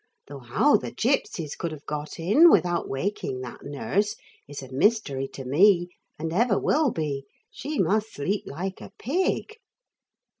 Though 0.25 0.39
how 0.39 0.77
the 0.77 0.89
gipsies 0.91 1.55
could 1.55 1.71
have 1.71 1.85
got 1.85 2.19
in 2.19 2.49
without 2.49 2.89
waking 2.89 3.41
that 3.41 3.61
nurse 3.61 4.15
is 4.47 4.63
a 4.63 4.71
mystery 4.71 5.27
to 5.33 5.45
me 5.45 5.89
and 6.17 6.33
ever 6.33 6.57
will 6.57 6.89
be. 6.89 7.27
She 7.51 7.77
must 7.79 8.11
sleep 8.11 8.45
like 8.47 8.81
a 8.81 8.91
pig.' 8.97 9.57